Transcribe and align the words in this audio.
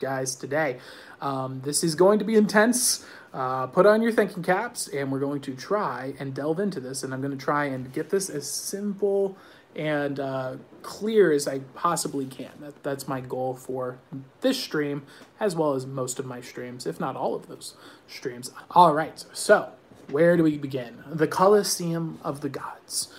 guys 0.00 0.36
today. 0.36 0.78
Um, 1.20 1.60
this 1.64 1.82
is 1.82 1.96
going 1.96 2.20
to 2.20 2.24
be 2.24 2.36
intense. 2.36 3.04
Uh, 3.34 3.66
put 3.66 3.84
on 3.84 4.00
your 4.00 4.12
thinking 4.12 4.44
caps, 4.44 4.86
and 4.86 5.10
we're 5.10 5.18
going 5.18 5.40
to 5.40 5.56
try 5.56 6.14
and 6.20 6.32
delve 6.32 6.60
into 6.60 6.78
this. 6.78 7.02
And 7.02 7.12
I'm 7.12 7.20
going 7.20 7.36
to 7.36 7.44
try 7.44 7.64
and 7.64 7.92
get 7.92 8.10
this 8.10 8.30
as 8.30 8.48
simple 8.48 9.36
and 9.74 10.20
uh, 10.20 10.56
clear 10.82 11.32
as 11.32 11.48
I 11.48 11.58
possibly 11.74 12.26
can. 12.26 12.52
That, 12.60 12.80
that's 12.84 13.08
my 13.08 13.20
goal 13.20 13.54
for 13.54 13.98
this 14.40 14.62
stream, 14.62 15.02
as 15.40 15.56
well 15.56 15.74
as 15.74 15.84
most 15.84 16.20
of 16.20 16.26
my 16.26 16.42
streams, 16.42 16.86
if 16.86 17.00
not 17.00 17.16
all 17.16 17.34
of 17.34 17.48
those 17.48 17.74
streams. 18.06 18.52
All 18.70 18.94
right, 18.94 19.24
so 19.32 19.72
where 20.12 20.36
do 20.36 20.44
we 20.44 20.58
begin? 20.58 21.02
The 21.10 21.26
Colosseum 21.26 22.20
of 22.22 22.40
the 22.40 22.48
Gods. 22.48 23.12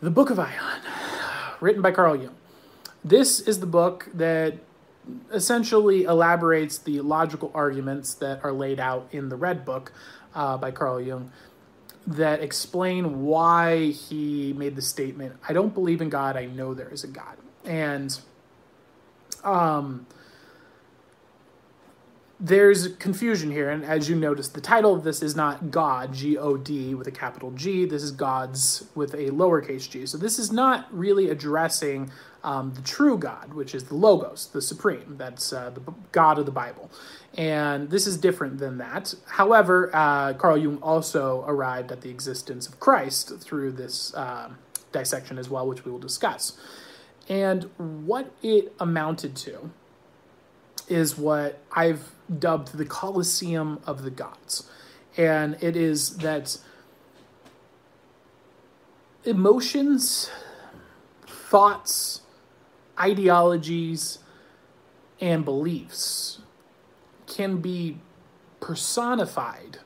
The 0.00 0.10
Book 0.10 0.28
of 0.28 0.36
Aion, 0.36 0.82
written 1.62 1.80
by 1.80 1.92
Carl 1.92 2.16
Jung. 2.16 2.36
This 3.02 3.40
is 3.40 3.60
the 3.60 3.66
book 3.66 4.08
that 4.12 4.58
essentially 5.32 6.04
elaborates 6.04 6.78
the 6.78 7.00
logical 7.00 7.50
arguments 7.54 8.14
that 8.14 8.42
are 8.44 8.52
laid 8.52 8.80
out 8.80 9.08
in 9.12 9.28
the 9.28 9.36
Red 9.36 9.64
Book 9.64 9.92
uh, 10.34 10.56
by 10.56 10.70
Carl 10.70 11.00
Jung 11.00 11.32
that 12.06 12.40
explain 12.40 13.24
why 13.24 13.86
he 13.86 14.52
made 14.52 14.76
the 14.76 14.82
statement, 14.82 15.36
I 15.48 15.52
don't 15.52 15.74
believe 15.74 16.00
in 16.00 16.08
God, 16.08 16.36
I 16.36 16.46
know 16.46 16.72
there 16.72 16.88
is 16.88 17.02
a 17.02 17.08
God. 17.08 17.36
And 17.64 18.16
um, 19.42 20.06
there's 22.38 22.88
confusion 22.96 23.50
here. 23.50 23.70
And 23.70 23.84
as 23.84 24.08
you 24.08 24.14
notice, 24.14 24.48
the 24.48 24.60
title 24.60 24.94
of 24.94 25.02
this 25.02 25.22
is 25.22 25.34
not 25.34 25.70
God, 25.70 26.12
G 26.12 26.36
O 26.36 26.56
D, 26.56 26.94
with 26.94 27.06
a 27.06 27.10
capital 27.10 27.50
G. 27.52 27.86
This 27.86 28.02
is 28.02 28.12
Gods 28.12 28.86
with 28.94 29.14
a 29.14 29.30
lowercase 29.30 29.88
g. 29.88 30.06
So 30.06 30.18
this 30.18 30.38
is 30.38 30.52
not 30.52 30.86
really 30.96 31.30
addressing 31.30 32.10
um, 32.46 32.72
the 32.74 32.82
true 32.82 33.18
God, 33.18 33.52
which 33.54 33.74
is 33.74 33.84
the 33.84 33.96
Logos, 33.96 34.46
the 34.46 34.62
Supreme. 34.62 35.16
That's 35.18 35.52
uh, 35.52 35.70
the 35.70 35.82
God 36.12 36.38
of 36.38 36.46
the 36.46 36.52
Bible. 36.52 36.90
And 37.36 37.90
this 37.90 38.06
is 38.06 38.16
different 38.16 38.58
than 38.58 38.78
that. 38.78 39.12
However, 39.26 39.90
uh, 39.92 40.32
Carl 40.34 40.56
Jung 40.56 40.78
also 40.78 41.44
arrived 41.48 41.90
at 41.90 42.02
the 42.02 42.08
existence 42.08 42.68
of 42.68 42.78
Christ 42.78 43.40
through 43.40 43.72
this 43.72 44.14
uh, 44.14 44.50
dissection 44.92 45.38
as 45.38 45.50
well, 45.50 45.66
which 45.66 45.84
we 45.84 45.90
will 45.90 45.98
discuss. 45.98 46.56
And 47.28 47.64
what 47.76 48.32
it 48.44 48.72
amounted 48.78 49.34
to 49.36 49.70
is 50.88 51.18
what 51.18 51.58
I've 51.72 52.12
dubbed 52.38 52.78
the 52.78 52.84
Colosseum 52.84 53.80
of 53.86 54.04
the 54.04 54.10
Gods. 54.10 54.70
And 55.16 55.56
it 55.60 55.76
is 55.76 56.18
that 56.18 56.58
emotions, 59.24 60.30
thoughts, 61.26 62.20
ideologies, 62.98 64.18
and 65.20 65.44
beliefs 65.44 66.40
can 67.26 67.58
be 67.58 67.98
personified 68.60 69.78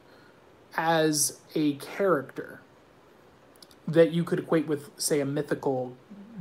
as 0.76 1.40
a 1.54 1.74
character 1.74 2.60
that 3.86 4.12
you 4.12 4.22
could 4.24 4.38
equate 4.38 4.66
with, 4.66 4.90
say, 4.96 5.20
a 5.20 5.24
mythical 5.24 5.96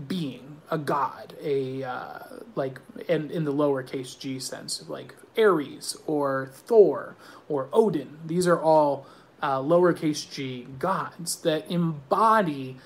being, 0.07 0.61
a 0.69 0.77
god, 0.77 1.35
a 1.41 1.83
uh, 1.83 2.19
like, 2.55 2.79
in 3.07 3.31
in 3.31 3.43
the 3.45 3.53
lowercase 3.53 4.17
g 4.17 4.39
sense, 4.39 4.83
like 4.87 5.15
Ares 5.37 5.97
or 6.05 6.49
Thor 6.53 7.15
or 7.47 7.69
Odin. 7.73 8.19
These 8.25 8.47
are 8.47 8.59
all 8.59 9.07
uh, 9.41 9.59
lowercase 9.59 10.29
g 10.29 10.67
gods 10.77 11.37
that 11.37 11.69
embody 11.71 12.77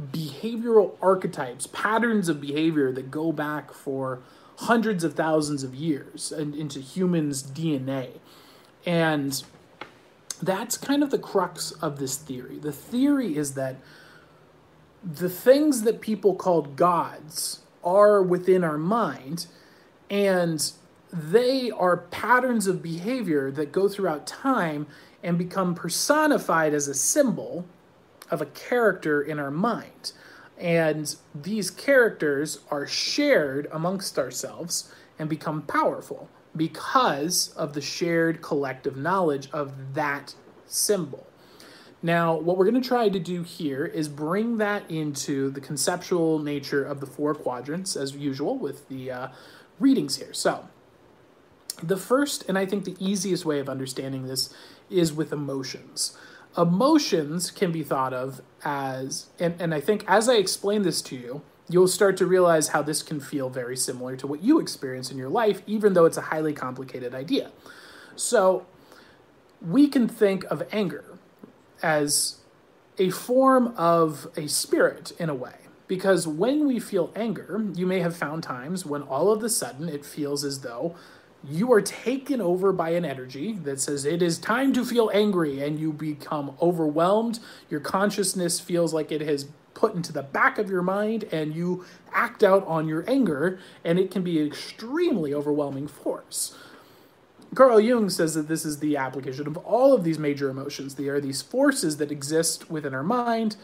behavioral 0.00 0.96
archetypes, 1.02 1.66
patterns 1.68 2.28
of 2.28 2.40
behavior 2.40 2.92
that 2.92 3.10
go 3.10 3.32
back 3.32 3.72
for 3.72 4.20
hundreds 4.58 5.04
of 5.04 5.14
thousands 5.14 5.62
of 5.62 5.74
years 5.74 6.32
and 6.32 6.54
into 6.54 6.80
humans' 6.80 7.42
DNA. 7.42 8.18
And 8.86 9.42
that's 10.42 10.76
kind 10.76 11.02
of 11.02 11.10
the 11.10 11.18
crux 11.18 11.72
of 11.72 11.98
this 11.98 12.16
theory. 12.16 12.58
The 12.58 12.72
theory 12.72 13.36
is 13.36 13.54
that 13.54 13.76
the 15.02 15.28
things 15.28 15.82
that 15.82 16.00
people 16.00 16.34
called 16.34 16.76
gods 16.76 17.60
are 17.84 18.22
within 18.22 18.64
our 18.64 18.78
mind, 18.78 19.46
and 20.10 20.72
they 21.12 21.70
are 21.70 21.96
patterns 21.96 22.66
of 22.66 22.82
behavior 22.82 23.50
that 23.52 23.72
go 23.72 23.88
throughout 23.88 24.26
time 24.26 24.86
and 25.22 25.38
become 25.38 25.74
personified 25.74 26.74
as 26.74 26.88
a 26.88 26.94
symbol 26.94 27.64
of 28.30 28.40
a 28.40 28.46
character 28.46 29.22
in 29.22 29.38
our 29.38 29.50
mind. 29.50 30.12
And 30.58 31.14
these 31.34 31.70
characters 31.70 32.60
are 32.70 32.86
shared 32.86 33.68
amongst 33.70 34.18
ourselves 34.18 34.92
and 35.18 35.28
become 35.28 35.62
powerful 35.62 36.28
because 36.56 37.48
of 37.56 37.74
the 37.74 37.80
shared 37.80 38.42
collective 38.42 38.96
knowledge 38.96 39.48
of 39.52 39.94
that 39.94 40.34
symbol. 40.66 41.26
Now, 42.02 42.36
what 42.36 42.56
we're 42.56 42.70
going 42.70 42.80
to 42.80 42.88
try 42.88 43.08
to 43.08 43.18
do 43.18 43.42
here 43.42 43.84
is 43.84 44.08
bring 44.08 44.58
that 44.58 44.88
into 44.88 45.50
the 45.50 45.60
conceptual 45.60 46.38
nature 46.38 46.84
of 46.84 47.00
the 47.00 47.06
four 47.06 47.34
quadrants, 47.34 47.96
as 47.96 48.14
usual, 48.14 48.56
with 48.56 48.88
the 48.88 49.10
uh, 49.10 49.28
readings 49.80 50.16
here. 50.16 50.32
So, 50.32 50.68
the 51.82 51.96
first, 51.96 52.48
and 52.48 52.56
I 52.56 52.66
think 52.66 52.84
the 52.84 52.96
easiest 53.00 53.44
way 53.44 53.58
of 53.58 53.68
understanding 53.68 54.26
this, 54.26 54.54
is 54.90 55.12
with 55.12 55.32
emotions 55.32 56.16
emotions 56.58 57.50
can 57.50 57.72
be 57.72 57.82
thought 57.82 58.12
of 58.12 58.42
as 58.64 59.26
and, 59.38 59.54
and 59.60 59.72
i 59.72 59.80
think 59.80 60.04
as 60.08 60.28
i 60.28 60.34
explain 60.34 60.82
this 60.82 61.00
to 61.00 61.14
you 61.14 61.40
you'll 61.68 61.88
start 61.88 62.16
to 62.16 62.26
realize 62.26 62.68
how 62.68 62.82
this 62.82 63.02
can 63.02 63.20
feel 63.20 63.50
very 63.50 63.76
similar 63.76 64.16
to 64.16 64.26
what 64.26 64.42
you 64.42 64.58
experience 64.58 65.10
in 65.10 65.18
your 65.18 65.28
life 65.28 65.62
even 65.66 65.92
though 65.92 66.06
it's 66.06 66.16
a 66.16 66.22
highly 66.22 66.52
complicated 66.52 67.14
idea. 67.14 67.50
So 68.16 68.66
we 69.60 69.88
can 69.88 70.08
think 70.08 70.44
of 70.44 70.62
anger 70.72 71.04
as 71.82 72.38
a 72.98 73.10
form 73.10 73.74
of 73.76 74.28
a 74.36 74.48
spirit 74.48 75.12
in 75.18 75.28
a 75.28 75.34
way. 75.34 75.54
Because 75.86 76.26
when 76.26 76.66
we 76.66 76.80
feel 76.80 77.12
anger 77.14 77.64
you 77.74 77.86
may 77.86 78.00
have 78.00 78.16
found 78.16 78.42
times 78.42 78.86
when 78.86 79.02
all 79.02 79.30
of 79.30 79.42
a 79.42 79.48
sudden 79.48 79.88
it 79.88 80.04
feels 80.04 80.44
as 80.44 80.60
though 80.60 80.96
you 81.46 81.72
are 81.72 81.80
taken 81.80 82.40
over 82.40 82.72
by 82.72 82.90
an 82.90 83.04
energy 83.04 83.52
that 83.52 83.80
says 83.80 84.04
it 84.04 84.22
is 84.22 84.38
time 84.38 84.72
to 84.72 84.84
feel 84.84 85.10
angry 85.14 85.62
and 85.62 85.78
you 85.78 85.92
become 85.92 86.56
overwhelmed. 86.60 87.38
Your 87.70 87.80
consciousness 87.80 88.58
feels 88.58 88.92
like 88.92 89.12
it 89.12 89.20
has 89.20 89.48
put 89.74 89.94
into 89.94 90.12
the 90.12 90.22
back 90.22 90.58
of 90.58 90.68
your 90.68 90.82
mind 90.82 91.24
and 91.30 91.54
you 91.54 91.84
act 92.12 92.42
out 92.42 92.66
on 92.66 92.88
your 92.88 93.08
anger, 93.08 93.60
and 93.84 93.98
it 93.98 94.10
can 94.10 94.24
be 94.24 94.40
an 94.40 94.46
extremely 94.46 95.32
overwhelming 95.32 95.86
force. 95.86 96.56
Carl 97.54 97.80
Jung 97.80 98.10
says 98.10 98.34
that 98.34 98.48
this 98.48 98.64
is 98.64 98.80
the 98.80 98.96
application 98.96 99.46
of 99.46 99.56
all 99.58 99.94
of 99.94 100.04
these 100.04 100.18
major 100.18 100.50
emotions. 100.50 100.96
They 100.96 101.08
are 101.08 101.20
these 101.20 101.42
forces 101.42 101.96
that 101.98 102.10
exist 102.10 102.68
within 102.68 102.92
our 102.92 103.04
mind 103.04 103.56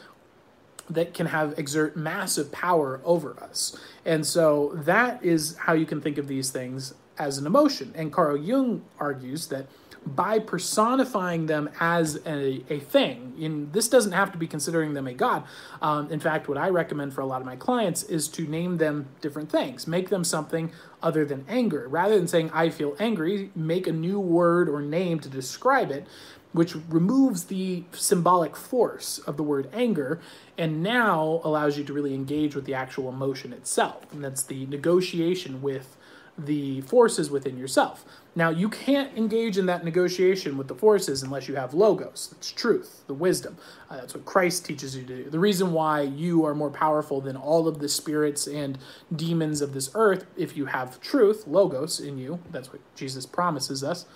that 0.89 1.15
can 1.15 1.27
have 1.27 1.59
exert 1.59 1.97
massive 1.97 2.53
power 2.53 3.01
over 3.05 3.39
us. 3.43 3.77
And 4.05 4.25
so 4.25 4.73
that 4.84 5.23
is 5.25 5.57
how 5.57 5.73
you 5.73 5.87
can 5.87 6.01
think 6.01 6.19
of 6.19 6.29
these 6.29 6.51
things 6.51 6.95
as 7.19 7.39
an 7.39 7.47
emotion. 7.47 7.93
And 7.95 8.13
Carl 8.13 8.37
Jung 8.37 8.83
argues 8.99 9.47
that 9.49 9.67
by 10.07 10.39
personifying 10.39 11.47
them 11.47 11.71
as 11.81 12.21
a, 12.27 12.63
a 12.69 12.79
thing, 12.79 13.33
in, 13.39 13.71
this 13.73 13.89
doesn't 13.89 14.13
have 14.13 14.33
to 14.33 14.39
be 14.39 14.47
considering 14.47 14.95
them 14.95 15.07
a 15.07 15.15
god. 15.15 15.45
Um, 15.81 16.11
in 16.13 16.21
fact, 16.21 16.49
what 16.49 16.59
I 16.59 16.69
recommend 16.69 17.15
for 17.15 17.23
a 17.23 17.27
lot 17.27 17.41
of 17.41 17.47
my 17.47 17.57
clients 17.57 18.03
is 18.03 18.29
to 18.29 18.47
name 18.47 18.77
them 18.77 19.07
different 19.23 19.51
things, 19.51 19.87
make 19.87 20.11
them 20.11 20.23
something 20.23 20.73
other 21.03 21.25
than 21.25 21.45
anger. 21.49 21.89
Rather 21.89 22.17
than 22.17 22.29
saying, 22.29 22.51
I 22.53 22.69
feel 22.69 22.97
angry, 22.99 23.51
make 23.55 23.87
a 23.87 23.93
new 23.93 24.21
word 24.21 24.69
or 24.69 24.83
name 24.83 25.21
to 25.21 25.29
describe 25.29 25.91
it, 25.91 26.07
which 26.53 26.77
removes 26.89 27.45
the 27.45 27.85
symbolic 27.93 28.57
force 28.57 29.19
of 29.19 29.37
the 29.37 29.43
word 29.43 29.69
anger 29.73 30.21
and 30.57 30.83
now 30.83 31.41
allows 31.43 31.77
you 31.77 31.85
to 31.85 31.93
really 31.93 32.15
engage 32.15 32.55
with 32.55 32.65
the 32.65 32.75
actual 32.75 33.09
emotion 33.09 33.53
itself. 33.53 34.13
And 34.13 34.23
that's 34.23 34.43
the 34.43 34.67
negotiation 34.67 35.63
with 35.63 35.97
the 36.37 36.81
forces 36.83 37.31
within 37.31 37.56
yourself. 37.56 38.05
Now, 38.34 38.51
you 38.51 38.69
can't 38.69 39.16
engage 39.16 39.57
in 39.57 39.66
that 39.66 39.84
negotiation 39.84 40.59
with 40.59 40.66
the 40.66 40.75
forces 40.75 41.22
unless 41.22 41.47
you 41.47 41.54
have 41.54 41.72
logos. 41.75 42.28
That's 42.33 42.51
truth, 42.51 43.04
the 43.07 43.15
wisdom. 43.15 43.57
Uh, 43.89 43.98
that's 43.98 44.15
what 44.15 44.25
Christ 44.25 44.65
teaches 44.65 44.97
you 44.97 45.04
to 45.04 45.25
do. 45.25 45.31
The 45.31 45.39
reason 45.39 45.72
why 45.72 46.01
you 46.03 46.45
are 46.45 46.54
more 46.54 46.71
powerful 46.71 47.21
than 47.21 47.36
all 47.36 47.69
of 47.69 47.78
the 47.78 47.89
spirits 47.89 48.48
and 48.48 48.78
demons 49.15 49.60
of 49.60 49.75
this 49.75 49.91
earth, 49.95 50.27
if 50.36 50.57
you 50.57 50.66
have 50.66 51.01
truth, 51.01 51.47
logos 51.47 52.01
in 52.01 52.19
you, 52.19 52.41
that's 52.51 52.72
what 52.72 52.81
Jesus 52.97 53.27
promises 53.27 53.84
us, 53.84 54.07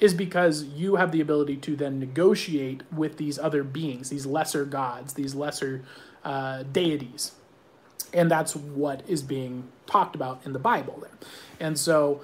is 0.00 0.14
because 0.14 0.64
you 0.64 0.96
have 0.96 1.12
the 1.12 1.20
ability 1.20 1.56
to 1.58 1.76
then 1.76 2.00
negotiate 2.00 2.82
with 2.92 3.18
these 3.18 3.38
other 3.38 3.62
beings, 3.62 4.10
these 4.10 4.26
lesser 4.26 4.64
gods, 4.64 5.14
these 5.14 5.36
lesser 5.36 5.84
uh, 6.24 6.64
deities. 6.64 7.32
And 8.12 8.30
that's 8.30 8.54
what 8.54 9.02
is 9.08 9.22
being 9.22 9.68
talked 9.86 10.14
about 10.14 10.40
in 10.44 10.52
the 10.52 10.58
Bible 10.58 10.98
there. 11.00 11.10
And 11.58 11.78
so 11.78 12.20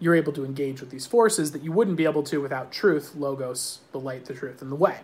you're 0.00 0.14
able 0.14 0.32
to 0.32 0.44
engage 0.44 0.80
with 0.80 0.90
these 0.90 1.06
forces 1.06 1.52
that 1.52 1.62
you 1.62 1.72
wouldn't 1.72 1.96
be 1.96 2.04
able 2.04 2.22
to 2.24 2.40
without 2.40 2.70
truth, 2.72 3.14
logos, 3.16 3.80
the 3.92 4.00
light, 4.00 4.26
the 4.26 4.34
truth, 4.34 4.62
and 4.62 4.70
the 4.70 4.76
way. 4.76 5.00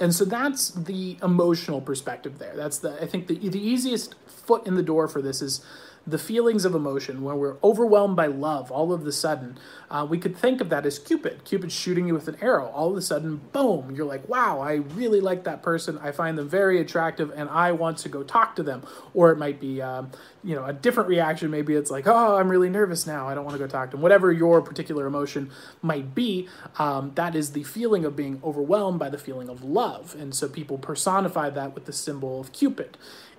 And 0.00 0.14
so 0.14 0.24
that's 0.24 0.70
the 0.70 1.16
emotional 1.22 1.80
perspective 1.80 2.38
there. 2.38 2.54
That's 2.54 2.78
the 2.78 3.00
I 3.02 3.06
think 3.06 3.28
the 3.28 3.36
the 3.48 3.60
easiest 3.60 4.14
foot 4.26 4.66
in 4.66 4.74
the 4.74 4.82
door 4.82 5.08
for 5.08 5.22
this 5.22 5.40
is 5.40 5.64
the 6.06 6.18
feelings 6.18 6.64
of 6.64 6.74
emotion, 6.74 7.22
when 7.22 7.38
we're 7.38 7.56
overwhelmed 7.64 8.14
by 8.14 8.26
love 8.26 8.70
all 8.70 8.92
of 8.92 9.04
the 9.04 9.12
sudden, 9.12 9.58
uh, 9.90 10.06
we 10.08 10.18
could 10.18 10.36
think 10.36 10.60
of 10.60 10.68
that 10.68 10.86
as 10.86 10.98
Cupid. 10.98 11.44
Cupid 11.44 11.72
shooting 11.72 12.06
you 12.06 12.14
with 12.14 12.28
an 12.28 12.36
arrow. 12.40 12.66
All 12.68 12.90
of 12.90 12.96
a 12.96 13.02
sudden, 13.02 13.40
boom, 13.52 13.94
you're 13.94 14.06
like, 14.06 14.28
wow, 14.28 14.60
I 14.60 14.74
really 14.74 15.20
like 15.20 15.44
that 15.44 15.62
person. 15.62 15.98
I 15.98 16.12
find 16.12 16.38
them 16.38 16.48
very 16.48 16.80
attractive 16.80 17.32
and 17.34 17.48
I 17.48 17.72
want 17.72 17.98
to 17.98 18.08
go 18.08 18.22
talk 18.22 18.56
to 18.56 18.62
them. 18.62 18.84
Or 19.14 19.32
it 19.32 19.38
might 19.38 19.60
be, 19.60 19.82
um, 19.82 20.12
you 20.44 20.54
know, 20.54 20.64
a 20.64 20.72
different 20.72 21.08
reaction. 21.08 21.50
Maybe 21.50 21.74
it's 21.74 21.90
like, 21.90 22.06
oh, 22.06 22.36
I'm 22.36 22.48
really 22.48 22.70
nervous 22.70 23.06
now. 23.06 23.28
I 23.28 23.34
don't 23.34 23.44
want 23.44 23.56
to 23.56 23.62
go 23.62 23.66
talk 23.66 23.90
to 23.90 23.96
them. 23.96 24.02
Whatever 24.02 24.32
your 24.32 24.62
particular 24.62 25.06
emotion 25.06 25.50
might 25.82 26.14
be, 26.14 26.48
um, 26.78 27.12
that 27.16 27.34
is 27.34 27.52
the 27.52 27.64
feeling 27.64 28.04
of 28.04 28.14
being 28.14 28.40
overwhelmed 28.44 28.98
by 28.98 29.08
the 29.08 29.18
feeling 29.18 29.48
of 29.48 29.64
love. 29.64 30.14
And 30.18 30.34
so 30.34 30.48
people 30.48 30.78
personify 30.78 31.50
that 31.50 31.74
with 31.74 31.86
the 31.86 31.92
symbol 31.92 32.40
of 32.40 32.52
Cupid. 32.52 32.96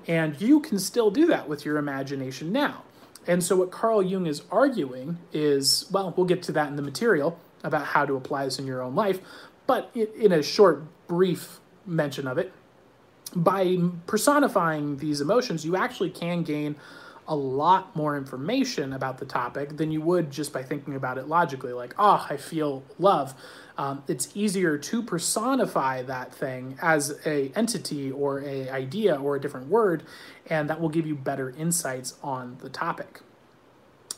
And 0.08 0.40
you 0.40 0.62
can 0.62 0.80
still 0.80 1.12
do 1.12 1.28
that 1.28 1.50
with 1.50 1.66
your 1.66 1.78
imagination 1.78 2.52
now. 2.52 2.84
And 3.28 3.44
so, 3.44 3.58
what 3.58 3.72
Carl 3.72 4.02
Jung 4.02 4.26
is 4.26 4.42
arguing 4.50 5.18
is 5.34 5.86
well, 5.92 6.14
we'll 6.16 6.26
get 6.26 6.42
to 6.44 6.52
that 6.54 6.70
in 6.70 6.78
the 6.78 6.82
material 6.82 7.38
about 7.64 7.86
how 7.86 8.06
to 8.06 8.16
apply 8.16 8.46
this 8.46 8.58
in 8.58 8.66
your 8.66 8.82
own 8.82 8.96
life, 8.96 9.20
but 9.66 9.92
in 9.94 10.32
a 10.32 10.42
short, 10.42 10.84
brief 11.08 11.60
mention 11.86 12.28
of 12.28 12.38
it, 12.38 12.54
by 13.36 13.78
personifying 14.06 14.98
these 14.98 15.22
emotions, 15.22 15.66
you 15.66 15.76
actually 15.76 16.10
can 16.10 16.44
gain 16.44 16.76
a 17.28 17.36
lot 17.36 17.94
more 17.96 18.16
information 18.16 18.94
about 18.94 19.18
the 19.18 19.26
topic 19.26 19.76
than 19.76 19.92
you 19.92 20.02
would 20.02 20.32
just 20.32 20.54
by 20.54 20.64
thinking 20.64 20.96
about 20.96 21.18
it 21.18 21.28
logically, 21.28 21.74
like, 21.74 21.94
oh, 21.98 22.26
I 22.30 22.38
feel 22.38 22.84
love 22.98 23.34
um, 23.78 24.04
it's 24.08 24.30
easier 24.36 24.78
to 24.78 25.04
personify 25.04 26.02
that 26.04 26.34
thing 26.34 26.78
as 26.82 27.20
a 27.26 27.52
entity 27.56 28.12
or 28.12 28.42
a 28.42 28.70
idea 28.70 29.16
or 29.16 29.36
a 29.36 29.42
different 29.42 29.68
word, 29.68 30.04
and 30.48 30.70
that 30.70 30.82
will 30.82 30.90
give 30.90 31.06
you 31.06 31.16
better 31.16 31.52
insights 31.52 32.16
on 32.24 32.58
the 32.62 32.70
topic. 32.70 33.22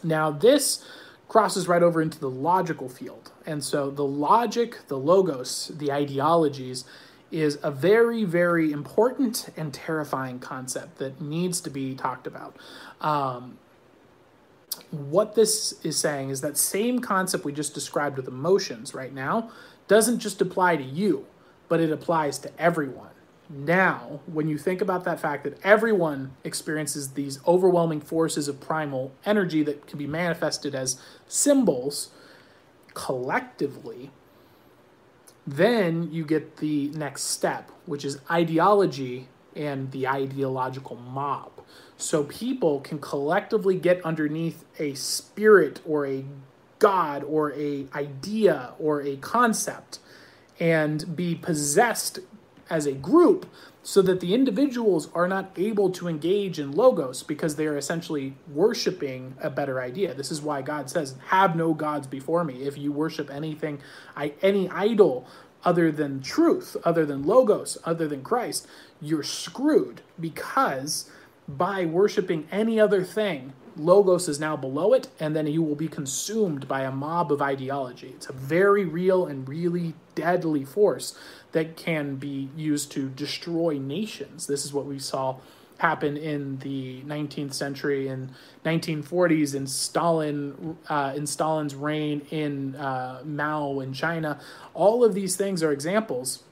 Now, 0.03 0.31
this 0.31 0.85
crosses 1.27 1.67
right 1.67 1.83
over 1.83 2.01
into 2.01 2.19
the 2.19 2.29
logical 2.29 2.89
field. 2.89 3.31
And 3.45 3.63
so 3.63 3.91
the 3.91 4.05
logic, 4.05 4.87
the 4.87 4.97
logos, 4.97 5.71
the 5.75 5.91
ideologies 5.91 6.85
is 7.31 7.59
a 7.61 7.69
very, 7.69 8.23
very 8.23 8.71
important 8.71 9.49
and 9.55 9.71
terrifying 9.71 10.39
concept 10.39 10.97
that 10.97 11.21
needs 11.21 11.61
to 11.61 11.69
be 11.69 11.93
talked 11.93 12.25
about. 12.25 12.57
Um, 13.01 13.59
what 14.91 15.35
this 15.35 15.73
is 15.83 15.97
saying 15.97 16.29
is 16.29 16.41
that 16.41 16.57
same 16.57 16.99
concept 16.99 17.45
we 17.45 17.51
just 17.51 17.73
described 17.73 18.17
with 18.17 18.27
emotions 18.27 18.93
right 18.93 19.13
now 19.13 19.51
doesn't 19.87 20.19
just 20.19 20.41
apply 20.41 20.77
to 20.77 20.83
you, 20.83 21.25
but 21.67 21.79
it 21.79 21.91
applies 21.91 22.39
to 22.39 22.51
everyone. 22.59 23.09
Now, 23.49 24.19
when 24.27 24.47
you 24.47 24.59
think 24.59 24.79
about 24.79 25.05
that 25.05 25.19
fact 25.19 25.43
that 25.43 25.57
everyone 25.63 26.33
experiences 26.43 27.13
these 27.13 27.39
overwhelming 27.47 27.99
forces 27.99 28.47
of 28.47 28.59
primal 28.59 29.11
energy 29.25 29.63
that 29.63 29.87
can 29.87 29.97
be 29.97 30.05
manifested 30.05 30.75
as 30.75 31.01
symbols 31.27 32.11
collectively, 32.93 34.11
then 35.47 36.11
you 36.11 36.25
get 36.25 36.57
the 36.57 36.89
next 36.89 37.23
step, 37.23 37.71
which 37.87 38.05
is 38.05 38.19
ideology 38.29 39.29
and 39.55 39.91
the 39.91 40.07
ideological 40.07 40.95
mob. 40.95 41.51
So 41.99 42.23
people 42.23 42.79
can 42.79 42.97
collectively 42.99 43.75
get 43.75 44.03
underneath 44.05 44.63
a 44.79 44.93
spirit 44.93 45.81
or 45.85 46.07
a 46.07 46.23
god 46.79 47.25
or 47.25 47.51
a 47.51 47.87
idea 47.93 48.71
or 48.79 49.01
a 49.01 49.17
concept 49.17 49.99
and 50.61 51.13
be 51.13 51.35
possessed 51.35 52.19
as 52.69 52.85
a 52.85 52.93
group 52.93 53.45
so 53.83 54.01
that 54.01 54.21
the 54.21 54.33
individuals 54.33 55.09
are 55.13 55.27
not 55.27 55.51
able 55.57 55.89
to 55.89 56.07
engage 56.07 56.57
in 56.57 56.71
logos 56.71 57.21
because 57.21 57.57
they 57.57 57.67
are 57.67 57.77
essentially 57.77 58.33
worshiping 58.53 59.35
a 59.41 59.49
better 59.49 59.81
idea. 59.81 60.13
This 60.13 60.31
is 60.31 60.41
why 60.41 60.61
God 60.61 60.89
says, 60.89 61.15
"Have 61.27 61.53
no 61.53 61.73
gods 61.73 62.07
before 62.07 62.45
me." 62.45 62.63
If 62.63 62.77
you 62.77 62.93
worship 62.93 63.29
anything, 63.29 63.79
I, 64.15 64.33
any 64.41 64.69
idol 64.69 65.27
other 65.65 65.91
than 65.91 66.21
truth, 66.21 66.77
other 66.85 67.05
than 67.05 67.23
logos, 67.23 67.77
other 67.83 68.07
than 68.07 68.21
Christ, 68.21 68.65
you're 69.01 69.23
screwed 69.23 70.01
because 70.17 71.09
by 71.57 71.83
worshiping 71.85 72.47
any 72.51 72.79
other 72.79 73.03
thing, 73.03 73.53
Logos 73.75 74.27
is 74.27 74.39
now 74.39 74.55
below 74.55 74.93
it, 74.93 75.07
and 75.19 75.35
then 75.35 75.47
you 75.47 75.63
will 75.63 75.75
be 75.75 75.87
consumed 75.87 76.67
by 76.67 76.81
a 76.81 76.91
mob 76.91 77.31
of 77.31 77.41
ideology. 77.41 78.09
It's 78.09 78.27
a 78.27 78.33
very 78.33 78.85
real 78.85 79.25
and 79.25 79.47
really 79.47 79.95
deadly 80.15 80.63
force 80.63 81.17
that 81.53 81.75
can 81.75 82.15
be 82.15 82.49
used 82.55 82.91
to 82.91 83.09
destroy 83.09 83.79
nations. 83.79 84.47
This 84.47 84.65
is 84.65 84.73
what 84.73 84.85
we 84.85 84.99
saw 84.99 85.37
happen 85.79 86.17
in 86.17 86.57
the 86.57 87.01
19th 87.03 87.53
century 87.53 88.09
in 88.09 88.29
1940s 88.65 89.55
in 89.55 89.65
Stalin 89.65 90.77
uh, 90.89 91.13
in 91.15 91.25
Stalin's 91.25 91.73
reign 91.73 92.21
in 92.31 92.75
uh, 92.75 93.21
Mao 93.23 93.79
in 93.79 93.93
China. 93.93 94.41
All 94.73 95.05
of 95.05 95.13
these 95.13 95.37
things 95.37 95.63
are 95.63 95.71
examples 95.71 96.43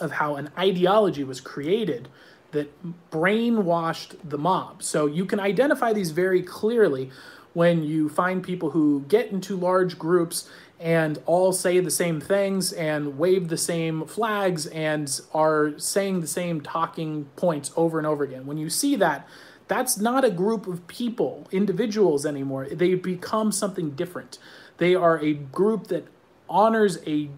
of 0.00 0.12
how 0.12 0.34
an 0.34 0.50
ideology 0.58 1.22
was 1.22 1.40
created 1.40 2.08
that 2.52 2.70
brainwashed 3.10 4.16
the 4.24 4.38
mob. 4.38 4.82
So 4.82 5.06
you 5.06 5.24
can 5.26 5.40
identify 5.40 5.92
these 5.92 6.10
very 6.10 6.42
clearly 6.42 7.10
when 7.52 7.82
you 7.82 8.08
find 8.08 8.42
people 8.42 8.70
who 8.70 9.04
get 9.08 9.30
into 9.30 9.56
large 9.56 9.98
groups 9.98 10.48
and 10.80 11.18
all 11.26 11.52
say 11.52 11.80
the 11.80 11.90
same 11.90 12.20
things 12.20 12.72
and 12.72 13.18
wave 13.18 13.48
the 13.48 13.56
same 13.56 14.06
flags 14.06 14.66
and 14.66 15.20
are 15.34 15.76
saying 15.78 16.20
the 16.20 16.26
same 16.26 16.60
talking 16.60 17.24
points 17.36 17.72
over 17.76 17.98
and 17.98 18.06
over 18.06 18.22
again. 18.22 18.46
When 18.46 18.58
you 18.58 18.70
see 18.70 18.94
that, 18.96 19.26
that's 19.66 19.98
not 19.98 20.24
a 20.24 20.30
group 20.30 20.66
of 20.66 20.86
people, 20.86 21.46
individuals 21.50 22.24
anymore. 22.24 22.68
They 22.70 22.94
become 22.94 23.52
something 23.52 23.90
different. 23.90 24.38
They 24.78 24.94
are 24.94 25.18
a 25.18 25.34
group 25.34 25.88
that 25.88 26.06
honors 26.48 26.98
a 27.06 27.28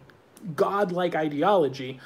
godlike 0.54 1.14
ideology 1.14 1.98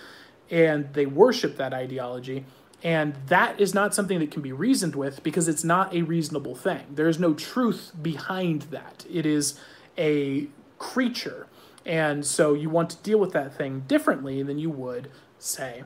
and 0.50 0.92
they 0.94 1.06
worship 1.06 1.56
that 1.56 1.74
ideology 1.74 2.44
and 2.84 3.16
that 3.28 3.58
is 3.58 3.72
not 3.72 3.94
something 3.94 4.19
that 4.19 4.31
can 4.31 4.42
be 4.42 4.52
reasoned 4.52 4.94
with 4.94 5.22
because 5.22 5.48
it's 5.48 5.64
not 5.64 5.94
a 5.94 6.02
reasonable 6.02 6.54
thing. 6.54 6.82
There 6.90 7.08
is 7.08 7.19
no 7.19 7.32
truth 7.32 7.92
behind 8.00 8.62
that. 8.62 9.06
It 9.10 9.25
is 9.25 9.58
a 9.96 10.48
creature. 10.78 11.46
And 11.86 12.26
so 12.26 12.52
you 12.52 12.69
want 12.69 12.90
to 12.90 12.96
deal 12.98 13.19
with 13.19 13.32
that 13.32 13.56
thing 13.56 13.84
differently 13.86 14.42
than 14.42 14.58
you 14.58 14.69
would, 14.69 15.10
say, 15.38 15.84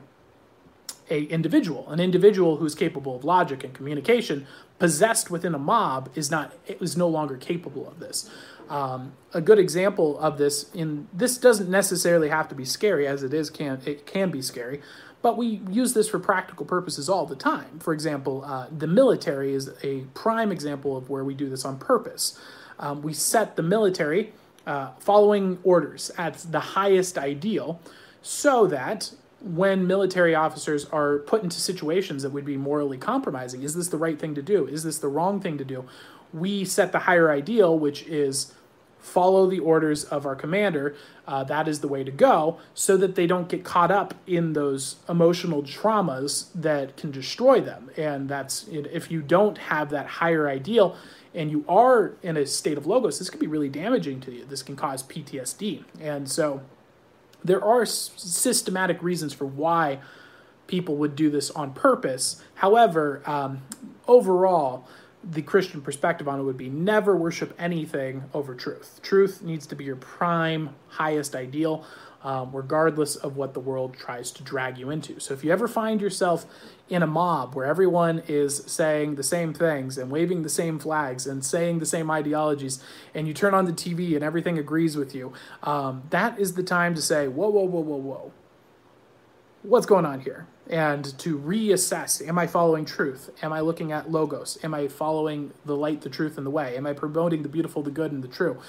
a 1.09 1.23
individual. 1.23 1.89
An 1.89 2.01
individual 2.01 2.57
who's 2.57 2.75
capable 2.75 3.15
of 3.15 3.23
logic 3.23 3.63
and 3.63 3.73
communication, 3.73 4.45
possessed 4.77 5.31
within 5.31 5.55
a 5.55 5.59
mob, 5.59 6.09
is 6.15 6.29
not 6.29 6.53
is 6.67 6.97
no 6.97 7.07
longer 7.07 7.37
capable 7.37 7.87
of 7.87 7.99
this. 7.99 8.29
Um, 8.69 9.13
a 9.33 9.41
good 9.41 9.57
example 9.57 10.19
of 10.19 10.37
this 10.37 10.69
in 10.73 11.07
this 11.11 11.37
doesn't 11.37 11.69
necessarily 11.69 12.29
have 12.29 12.47
to 12.49 12.55
be 12.55 12.65
scary, 12.65 13.07
as 13.07 13.23
it 13.23 13.33
is 13.33 13.49
can 13.49 13.81
it 13.85 14.05
can 14.05 14.29
be 14.31 14.41
scary. 14.41 14.81
But 15.21 15.37
we 15.37 15.61
use 15.69 15.93
this 15.93 16.07
for 16.09 16.19
practical 16.19 16.65
purposes 16.65 17.09
all 17.09 17.25
the 17.25 17.35
time. 17.35 17.79
For 17.79 17.93
example, 17.93 18.43
uh, 18.45 18.67
the 18.75 18.87
military 18.87 19.53
is 19.53 19.69
a 19.83 20.01
prime 20.13 20.51
example 20.51 20.95
of 20.95 21.09
where 21.09 21.23
we 21.23 21.33
do 21.33 21.49
this 21.49 21.65
on 21.65 21.77
purpose. 21.77 22.39
Um, 22.79 23.01
we 23.01 23.13
set 23.13 23.57
the 23.57 23.63
military 23.63 24.31
uh, 24.65 24.91
following 24.99 25.59
orders 25.63 26.11
at 26.17 26.37
the 26.49 26.59
highest 26.59 27.17
ideal 27.17 27.81
so 28.21 28.67
that 28.67 29.11
when 29.41 29.87
military 29.87 30.35
officers 30.35 30.85
are 30.85 31.19
put 31.19 31.43
into 31.43 31.59
situations 31.59 32.23
that 32.23 32.31
would 32.31 32.45
be 32.45 32.57
morally 32.57 32.97
compromising, 32.97 33.63
is 33.63 33.73
this 33.73 33.87
the 33.87 33.97
right 33.97 34.19
thing 34.19 34.35
to 34.35 34.41
do? 34.41 34.67
Is 34.67 34.83
this 34.83 34.99
the 34.99 35.07
wrong 35.07 35.39
thing 35.39 35.57
to 35.57 35.65
do? 35.65 35.85
We 36.33 36.65
set 36.65 36.91
the 36.91 36.99
higher 36.99 37.31
ideal, 37.31 37.77
which 37.77 38.03
is 38.03 38.53
follow 38.99 39.49
the 39.49 39.59
orders 39.59 40.03
of 40.03 40.25
our 40.25 40.35
commander. 40.35 40.95
Uh, 41.27 41.43
that 41.43 41.67
is 41.67 41.79
the 41.79 41.87
way 41.87 42.03
to 42.03 42.11
go 42.11 42.59
so 42.73 42.97
that 42.97 43.15
they 43.15 43.27
don't 43.27 43.47
get 43.49 43.63
caught 43.63 43.91
up 43.91 44.13
in 44.27 44.53
those 44.53 44.97
emotional 45.07 45.63
traumas 45.63 46.47
that 46.53 46.97
can 46.97 47.11
destroy 47.11 47.61
them. 47.61 47.89
And 47.97 48.29
that's 48.29 48.65
if 48.67 49.09
you 49.09 49.21
don't 49.21 49.57
have 49.57 49.89
that 49.91 50.05
higher 50.05 50.49
ideal 50.49 50.95
and 51.33 51.51
you 51.51 51.63
are 51.67 52.13
in 52.23 52.37
a 52.37 52.45
state 52.45 52.77
of 52.77 52.85
logos, 52.85 53.19
this 53.19 53.29
can 53.29 53.39
be 53.39 53.47
really 53.47 53.69
damaging 53.69 54.19
to 54.21 54.31
you. 54.31 54.45
This 54.45 54.63
can 54.63 54.75
cause 54.75 55.03
PTSD. 55.03 55.83
And 55.99 56.29
so 56.29 56.61
there 57.43 57.63
are 57.63 57.85
systematic 57.85 59.01
reasons 59.01 59.33
for 59.33 59.45
why 59.45 59.99
people 60.67 60.95
would 60.97 61.15
do 61.15 61.29
this 61.29 61.49
on 61.51 61.73
purpose. 61.73 62.41
However, 62.55 63.21
um, 63.25 63.61
overall, 64.07 64.87
the 65.23 65.41
Christian 65.41 65.81
perspective 65.81 66.27
on 66.27 66.39
it 66.39 66.43
would 66.43 66.57
be 66.57 66.69
never 66.69 67.15
worship 67.15 67.53
anything 67.59 68.23
over 68.33 68.55
truth. 68.55 68.99
Truth 69.01 69.41
needs 69.41 69.67
to 69.67 69.75
be 69.75 69.83
your 69.83 69.97
prime, 69.97 70.75
highest 70.87 71.35
ideal, 71.35 71.85
um, 72.23 72.51
regardless 72.53 73.15
of 73.15 73.37
what 73.37 73.53
the 73.53 73.59
world 73.59 73.95
tries 73.97 74.31
to 74.31 74.43
drag 74.43 74.77
you 74.77 74.89
into. 74.89 75.19
So 75.19 75.33
if 75.33 75.43
you 75.43 75.51
ever 75.51 75.67
find 75.67 76.01
yourself 76.01 76.45
in 76.89 77.01
a 77.01 77.07
mob 77.07 77.55
where 77.55 77.65
everyone 77.65 78.23
is 78.27 78.57
saying 78.65 79.15
the 79.15 79.23
same 79.23 79.53
things 79.53 79.97
and 79.97 80.09
waving 80.09 80.43
the 80.43 80.49
same 80.49 80.79
flags 80.79 81.27
and 81.27 81.43
saying 81.43 81.79
the 81.79 81.85
same 81.85 82.11
ideologies, 82.11 82.83
and 83.13 83.27
you 83.27 83.33
turn 83.33 83.53
on 83.53 83.65
the 83.65 83.73
TV 83.73 84.15
and 84.15 84.23
everything 84.23 84.57
agrees 84.57 84.97
with 84.97 85.15
you, 85.15 85.33
um, 85.63 86.03
that 86.09 86.39
is 86.39 86.55
the 86.55 86.63
time 86.63 86.95
to 86.95 87.01
say, 87.01 87.27
whoa, 87.27 87.49
whoa, 87.49 87.63
whoa, 87.63 87.81
whoa, 87.81 87.97
whoa. 87.97 88.31
What's 89.63 89.85
going 89.85 90.05
on 90.05 90.21
here? 90.21 90.47
And 90.69 91.17
to 91.19 91.37
reassess 91.37 92.25
am 92.25 92.37
I 92.37 92.47
following 92.47 92.85
truth? 92.85 93.31
Am 93.41 93.51
I 93.51 93.61
looking 93.61 93.91
at 93.91 94.11
logos? 94.11 94.57
Am 94.63 94.73
I 94.73 94.87
following 94.87 95.51
the 95.65 95.75
light, 95.75 96.01
the 96.01 96.09
truth, 96.09 96.37
and 96.37 96.45
the 96.45 96.51
way? 96.51 96.77
Am 96.77 96.85
I 96.85 96.93
promoting 96.93 97.41
the 97.41 97.49
beautiful, 97.49 97.81
the 97.81 97.91
good, 97.91 98.11
and 98.11 98.23
the 98.23 98.27
true? 98.27 98.59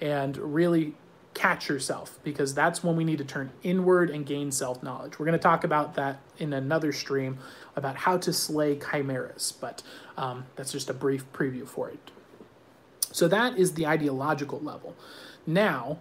And 0.00 0.36
really 0.38 0.94
catch 1.34 1.68
yourself 1.68 2.18
because 2.24 2.54
that's 2.54 2.82
when 2.82 2.96
we 2.96 3.04
need 3.04 3.18
to 3.18 3.24
turn 3.24 3.52
inward 3.62 4.10
and 4.10 4.26
gain 4.26 4.50
self 4.50 4.82
knowledge. 4.82 5.18
We're 5.18 5.26
going 5.26 5.38
to 5.38 5.42
talk 5.42 5.62
about 5.62 5.94
that 5.94 6.20
in 6.38 6.52
another 6.52 6.92
stream 6.92 7.38
about 7.76 7.96
how 7.96 8.16
to 8.18 8.32
slay 8.32 8.76
chimeras, 8.76 9.52
but 9.60 9.82
um, 10.16 10.46
that's 10.56 10.72
just 10.72 10.90
a 10.90 10.94
brief 10.94 11.30
preview 11.32 11.68
for 11.68 11.90
it. 11.90 12.10
So 13.12 13.28
that 13.28 13.58
is 13.58 13.74
the 13.74 13.86
ideological 13.86 14.60
level. 14.60 14.96
Now, 15.46 15.98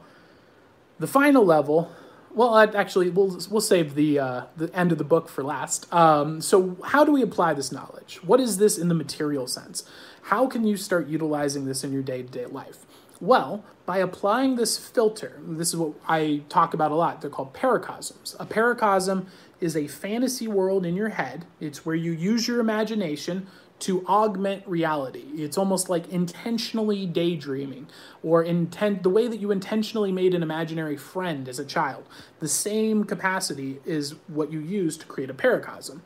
the 0.99 1.07
final 1.07 1.45
level. 1.45 1.91
Well, 2.33 2.57
actually, 2.57 3.09
we'll 3.09 3.39
we'll 3.49 3.61
save 3.61 3.95
the 3.95 4.19
uh, 4.19 4.41
the 4.55 4.73
end 4.75 4.91
of 4.91 4.97
the 4.97 5.03
book 5.03 5.29
for 5.29 5.43
last. 5.43 5.91
Um, 5.93 6.41
so, 6.41 6.77
how 6.83 7.03
do 7.03 7.11
we 7.11 7.21
apply 7.21 7.53
this 7.53 7.71
knowledge? 7.71 8.19
What 8.23 8.39
is 8.39 8.57
this 8.57 8.77
in 8.77 8.87
the 8.87 8.95
material 8.95 9.47
sense? 9.47 9.83
How 10.23 10.45
can 10.45 10.65
you 10.65 10.77
start 10.77 11.07
utilizing 11.07 11.65
this 11.65 11.83
in 11.83 11.91
your 11.91 12.03
day 12.03 12.21
to 12.21 12.29
day 12.29 12.45
life? 12.45 12.85
Well, 13.19 13.65
by 13.85 13.97
applying 13.97 14.55
this 14.55 14.77
filter, 14.77 15.39
this 15.43 15.69
is 15.69 15.75
what 15.75 15.93
I 16.07 16.43
talk 16.47 16.73
about 16.73 16.91
a 16.91 16.95
lot. 16.95 17.21
They're 17.21 17.29
called 17.29 17.53
paracosms. 17.53 18.35
A 18.39 18.45
paracosm 18.45 19.25
is 19.59 19.75
a 19.75 19.87
fantasy 19.87 20.47
world 20.47 20.85
in 20.85 20.95
your 20.95 21.09
head. 21.09 21.45
It's 21.59 21.85
where 21.85 21.95
you 21.95 22.11
use 22.11 22.47
your 22.47 22.59
imagination 22.59 23.47
to 23.79 24.05
augment 24.07 24.67
reality. 24.67 25.25
It's 25.35 25.57
almost 25.57 25.89
like 25.89 26.09
intentionally 26.09 27.05
daydreaming 27.05 27.87
or 28.21 28.43
intent 28.43 29.03
the 29.03 29.09
way 29.09 29.27
that 29.27 29.39
you 29.39 29.51
intentionally 29.51 30.11
made 30.11 30.33
an 30.33 30.43
imaginary 30.43 30.97
friend 30.97 31.47
as 31.47 31.59
a 31.59 31.65
child. 31.65 32.05
The 32.39 32.47
same 32.47 33.05
capacity 33.05 33.79
is 33.85 34.15
what 34.27 34.51
you 34.51 34.59
use 34.59 34.97
to 34.97 35.05
create 35.05 35.29
a 35.29 35.33
paracosm. 35.33 36.01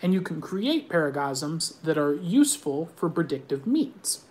And 0.00 0.12
you 0.12 0.20
can 0.20 0.40
create 0.40 0.88
paracosms 0.88 1.80
that 1.82 1.96
are 1.96 2.14
useful 2.14 2.90
for 2.96 3.08
predictive 3.08 3.66
means. 3.66 4.24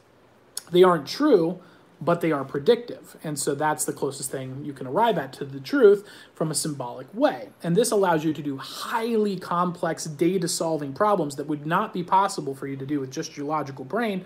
They 0.71 0.83
aren't 0.83 1.07
true, 1.07 1.59
but 2.01 2.21
they 2.21 2.31
are 2.31 2.43
predictive. 2.43 3.15
And 3.23 3.37
so 3.37 3.53
that's 3.53 3.85
the 3.85 3.93
closest 3.93 4.31
thing 4.31 4.65
you 4.65 4.73
can 4.73 4.87
arrive 4.87 5.17
at 5.19 5.31
to 5.33 5.45
the 5.45 5.59
truth 5.59 6.05
from 6.33 6.49
a 6.49 6.55
symbolic 6.55 7.07
way. 7.13 7.49
And 7.61 7.77
this 7.77 7.91
allows 7.91 8.25
you 8.25 8.33
to 8.33 8.41
do 8.41 8.57
highly 8.57 9.37
complex 9.37 10.05
data 10.05 10.47
solving 10.47 10.93
problems 10.93 11.35
that 11.35 11.47
would 11.47 11.65
not 11.65 11.93
be 11.93 12.03
possible 12.03 12.55
for 12.55 12.67
you 12.67 12.75
to 12.75 12.85
do 12.85 12.99
with 12.99 13.11
just 13.11 13.37
your 13.37 13.45
logical 13.45 13.85
brain 13.85 14.25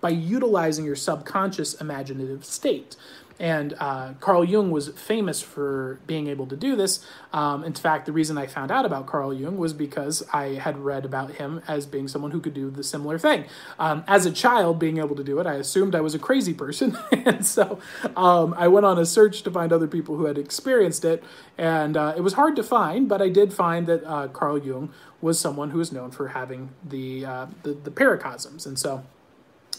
by 0.00 0.10
utilizing 0.10 0.84
your 0.84 0.96
subconscious 0.96 1.74
imaginative 1.74 2.44
state. 2.44 2.96
And 3.42 3.74
uh, 3.80 4.14
Carl 4.20 4.44
Jung 4.44 4.70
was 4.70 4.90
famous 4.90 5.42
for 5.42 5.98
being 6.06 6.28
able 6.28 6.46
to 6.46 6.56
do 6.56 6.76
this. 6.76 7.04
Um, 7.32 7.64
in 7.64 7.74
fact, 7.74 8.06
the 8.06 8.12
reason 8.12 8.38
I 8.38 8.46
found 8.46 8.70
out 8.70 8.86
about 8.86 9.06
Carl 9.06 9.34
Jung 9.34 9.56
was 9.56 9.72
because 9.72 10.22
I 10.32 10.54
had 10.54 10.78
read 10.78 11.04
about 11.04 11.32
him 11.32 11.60
as 11.66 11.84
being 11.84 12.06
someone 12.06 12.30
who 12.30 12.38
could 12.38 12.54
do 12.54 12.70
the 12.70 12.84
similar 12.84 13.18
thing. 13.18 13.46
Um, 13.80 14.04
as 14.06 14.26
a 14.26 14.30
child, 14.30 14.78
being 14.78 14.98
able 14.98 15.16
to 15.16 15.24
do 15.24 15.40
it, 15.40 15.46
I 15.48 15.54
assumed 15.54 15.96
I 15.96 16.00
was 16.00 16.14
a 16.14 16.20
crazy 16.20 16.54
person. 16.54 16.96
and 17.12 17.44
so 17.44 17.80
um, 18.14 18.54
I 18.56 18.68
went 18.68 18.86
on 18.86 18.96
a 18.96 19.04
search 19.04 19.42
to 19.42 19.50
find 19.50 19.72
other 19.72 19.88
people 19.88 20.16
who 20.16 20.26
had 20.26 20.38
experienced 20.38 21.04
it. 21.04 21.24
And 21.58 21.96
uh, 21.96 22.14
it 22.16 22.20
was 22.20 22.34
hard 22.34 22.54
to 22.54 22.62
find, 22.62 23.08
but 23.08 23.20
I 23.20 23.28
did 23.28 23.52
find 23.52 23.88
that 23.88 24.04
uh, 24.04 24.28
Carl 24.28 24.58
Jung 24.58 24.92
was 25.20 25.40
someone 25.40 25.70
who 25.70 25.78
was 25.78 25.90
known 25.90 26.12
for 26.12 26.28
having 26.28 26.68
the, 26.88 27.26
uh, 27.26 27.46
the, 27.64 27.72
the 27.72 27.90
paracosms. 27.90 28.66
And 28.66 28.78
so 28.78 29.02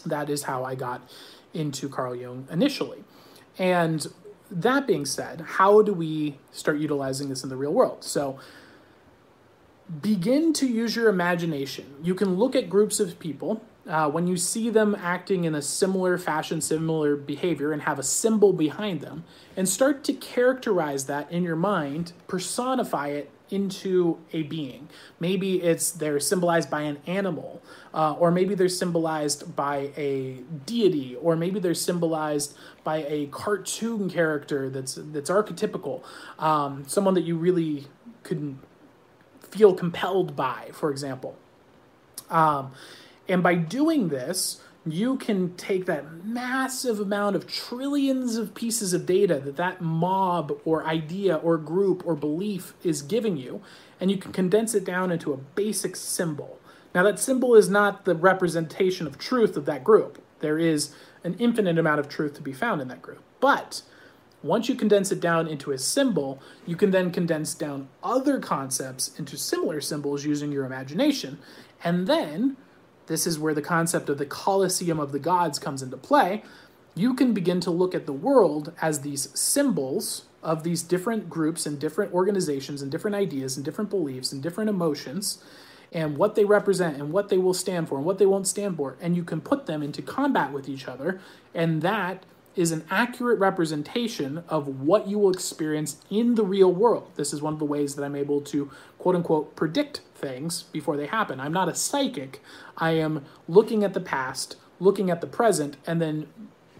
that 0.04 0.28
is 0.28 0.42
how 0.42 0.64
I 0.64 0.74
got 0.74 1.00
into 1.54 1.88
Carl 1.88 2.14
Jung 2.14 2.46
initially. 2.50 3.04
And 3.58 4.06
that 4.50 4.86
being 4.86 5.04
said, 5.04 5.40
how 5.40 5.82
do 5.82 5.92
we 5.92 6.38
start 6.52 6.78
utilizing 6.78 7.28
this 7.28 7.42
in 7.42 7.48
the 7.48 7.56
real 7.56 7.72
world? 7.72 8.04
So 8.04 8.38
begin 10.00 10.52
to 10.54 10.66
use 10.66 10.96
your 10.96 11.08
imagination. 11.08 11.96
You 12.02 12.14
can 12.14 12.36
look 12.36 12.54
at 12.56 12.68
groups 12.68 13.00
of 13.00 13.18
people. 13.18 13.62
Uh, 13.86 14.10
when 14.10 14.26
you 14.26 14.36
see 14.36 14.70
them 14.70 14.96
acting 14.98 15.44
in 15.44 15.54
a 15.54 15.60
similar 15.60 16.16
fashion, 16.16 16.62
similar 16.62 17.16
behavior, 17.16 17.70
and 17.70 17.82
have 17.82 17.98
a 17.98 18.02
symbol 18.02 18.54
behind 18.54 19.02
them, 19.02 19.24
and 19.58 19.68
start 19.68 20.02
to 20.04 20.14
characterize 20.14 21.04
that 21.04 21.30
in 21.30 21.42
your 21.42 21.56
mind, 21.56 22.14
personify 22.26 23.08
it 23.08 23.30
into 23.50 24.18
a 24.32 24.42
being. 24.44 24.88
Maybe 25.20 25.62
it's 25.62 25.90
they're 25.90 26.20
symbolized 26.20 26.70
by 26.70 26.82
an 26.82 26.98
animal, 27.06 27.62
uh, 27.92 28.14
or 28.14 28.30
maybe 28.30 28.54
they're 28.54 28.68
symbolized 28.68 29.54
by 29.54 29.90
a 29.96 30.38
deity, 30.66 31.16
or 31.16 31.36
maybe 31.36 31.60
they're 31.60 31.74
symbolized 31.74 32.56
by 32.82 33.04
a 33.08 33.26
cartoon 33.26 34.08
character 34.10 34.70
that's 34.70 34.98
that's 35.00 35.30
archetypical, 35.30 36.02
um, 36.38 36.84
someone 36.86 37.14
that 37.14 37.24
you 37.24 37.36
really 37.36 37.86
couldn't 38.22 38.58
feel 39.40 39.74
compelled 39.74 40.34
by, 40.34 40.70
for 40.72 40.90
example. 40.90 41.36
Um, 42.30 42.72
and 43.28 43.42
by 43.42 43.54
doing 43.54 44.08
this, 44.08 44.60
you 44.86 45.16
can 45.16 45.54
take 45.56 45.86
that 45.86 46.24
massive 46.24 47.00
amount 47.00 47.36
of 47.36 47.46
trillions 47.46 48.36
of 48.36 48.54
pieces 48.54 48.92
of 48.92 49.06
data 49.06 49.40
that 49.40 49.56
that 49.56 49.80
mob 49.80 50.58
or 50.64 50.84
idea 50.86 51.36
or 51.36 51.56
group 51.56 52.02
or 52.06 52.14
belief 52.14 52.74
is 52.82 53.00
giving 53.00 53.36
you, 53.36 53.62
and 53.98 54.10
you 54.10 54.18
can 54.18 54.32
condense 54.32 54.74
it 54.74 54.84
down 54.84 55.10
into 55.10 55.32
a 55.32 55.38
basic 55.38 55.96
symbol. 55.96 56.58
Now, 56.94 57.02
that 57.02 57.18
symbol 57.18 57.54
is 57.54 57.68
not 57.68 58.04
the 58.04 58.14
representation 58.14 59.06
of 59.06 59.18
truth 59.18 59.56
of 59.56 59.64
that 59.64 59.82
group. 59.82 60.22
There 60.40 60.58
is 60.58 60.94
an 61.24 61.34
infinite 61.38 61.78
amount 61.78 62.00
of 62.00 62.08
truth 62.08 62.34
to 62.34 62.42
be 62.42 62.52
found 62.52 62.80
in 62.80 62.88
that 62.88 63.02
group. 63.02 63.22
But 63.40 63.82
once 64.42 64.68
you 64.68 64.74
condense 64.74 65.10
it 65.10 65.20
down 65.20 65.48
into 65.48 65.72
a 65.72 65.78
symbol, 65.78 66.40
you 66.66 66.76
can 66.76 66.90
then 66.90 67.10
condense 67.10 67.54
down 67.54 67.88
other 68.02 68.38
concepts 68.38 69.18
into 69.18 69.38
similar 69.38 69.80
symbols 69.80 70.26
using 70.26 70.52
your 70.52 70.66
imagination. 70.66 71.38
And 71.82 72.06
then 72.06 72.58
this 73.06 73.26
is 73.26 73.38
where 73.38 73.54
the 73.54 73.62
concept 73.62 74.08
of 74.08 74.18
the 74.18 74.26
Colosseum 74.26 74.98
of 74.98 75.12
the 75.12 75.18
Gods 75.18 75.58
comes 75.58 75.82
into 75.82 75.96
play. 75.96 76.42
You 76.94 77.14
can 77.14 77.34
begin 77.34 77.60
to 77.60 77.70
look 77.70 77.94
at 77.94 78.06
the 78.06 78.12
world 78.12 78.72
as 78.80 79.00
these 79.00 79.28
symbols 79.38 80.26
of 80.42 80.62
these 80.62 80.82
different 80.82 81.28
groups 81.28 81.66
and 81.66 81.78
different 81.78 82.12
organizations 82.12 82.82
and 82.82 82.90
different 82.90 83.14
ideas 83.16 83.56
and 83.56 83.64
different 83.64 83.90
beliefs 83.90 84.32
and 84.32 84.42
different 84.42 84.70
emotions 84.70 85.42
and 85.92 86.18
what 86.18 86.34
they 86.34 86.44
represent 86.44 86.96
and 86.96 87.12
what 87.12 87.28
they 87.28 87.38
will 87.38 87.54
stand 87.54 87.88
for 87.88 87.96
and 87.96 88.04
what 88.04 88.18
they 88.18 88.26
won't 88.26 88.46
stand 88.46 88.76
for. 88.76 88.96
And 89.00 89.16
you 89.16 89.24
can 89.24 89.40
put 89.40 89.66
them 89.66 89.82
into 89.82 90.02
combat 90.02 90.52
with 90.52 90.68
each 90.68 90.86
other. 90.86 91.20
And 91.54 91.82
that 91.82 92.24
is 92.56 92.72
an 92.72 92.84
accurate 92.90 93.38
representation 93.38 94.44
of 94.48 94.80
what 94.80 95.08
you 95.08 95.18
will 95.18 95.30
experience 95.30 95.96
in 96.10 96.34
the 96.34 96.44
real 96.44 96.72
world. 96.72 97.10
This 97.16 97.32
is 97.32 97.42
one 97.42 97.52
of 97.52 97.58
the 97.58 97.64
ways 97.64 97.94
that 97.94 98.04
I'm 98.04 98.16
able 98.16 98.40
to 98.42 98.70
quote 98.98 99.16
unquote 99.16 99.56
predict 99.56 100.00
things 100.14 100.64
before 100.64 100.96
they 100.96 101.06
happen. 101.06 101.40
I'm 101.40 101.52
not 101.52 101.68
a 101.68 101.74
psychic. 101.74 102.40
I 102.76 102.92
am 102.92 103.24
looking 103.48 103.84
at 103.84 103.94
the 103.94 104.00
past, 104.00 104.56
looking 104.80 105.10
at 105.10 105.20
the 105.20 105.26
present, 105.26 105.76
and 105.86 106.00
then 106.00 106.26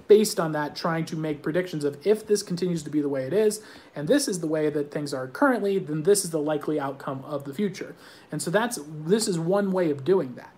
based 0.07 0.38
on 0.38 0.52
that 0.52 0.76
trying 0.76 1.04
to 1.07 1.16
make 1.16 1.43
predictions 1.43 1.85
of 1.85 2.07
if 2.07 2.26
this 2.26 2.43
continues 2.43 2.83
to 2.83 2.90
be 2.90 3.00
the 3.00 3.09
way 3.09 3.25
it 3.25 3.33
is 3.33 3.62
and 3.97 4.07
this 4.07 4.28
is 4.28 4.40
the 4.40 4.47
way 4.47 4.69
that 4.69 4.90
things 4.90 5.14
are 5.14 5.26
currently 5.28 5.78
then 5.78 6.02
this 6.02 6.25
is 6.25 6.31
the 6.31 6.38
likely 6.38 6.78
outcome 6.78 7.25
of 7.25 7.45
the 7.45 7.54
future 7.54 7.95
and 8.31 8.43
so 8.43 8.50
that's 8.50 8.78
this 8.87 9.26
is 9.26 9.38
one 9.38 9.73
way 9.73 9.90
of 9.90 10.04
doing 10.04 10.35
that 10.35 10.54